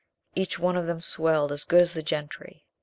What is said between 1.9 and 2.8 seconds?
the gentry.